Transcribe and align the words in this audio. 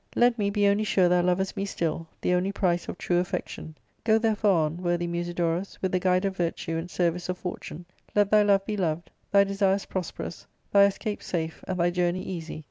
Let 0.15 0.39
me 0.39 0.49
be 0.49 0.65
only 0.67 0.83
sure 0.83 1.07
thou 1.07 1.21
lovest 1.21 1.55
me 1.55 1.63
still, 1.63 2.07
the 2.21 2.33
only 2.33 2.51
price 2.51 2.87
of 2.89 2.97
true 2.97 3.21
aflfection. 3.21 3.75
Go 4.03 4.17
therefore 4.17 4.61
on, 4.65 4.77
worthy 4.77 5.05
Musi 5.07 5.35
dorus, 5.35 5.77
with 5.79 5.91
the 5.91 5.99
gu^dfe 5.99 6.25
of 6.25 6.35
virtue 6.37 6.75
and 6.75 6.89
service 6.89 7.29
of 7.29 7.37
fortune. 7.37 7.85
Let 8.15 8.31
thy 8.31 8.41
love 8.41 8.65
be 8.65 8.75
loved, 8.75 9.11
thy 9.31 9.43
desires 9.43 9.85
prosperous, 9.85 10.47
thy 10.71 10.85
escape 10.85 11.21
safe, 11.21 11.63
and 11.67 11.79
thy 11.79 11.91
journey 11.91 12.23
easy. 12.23 12.59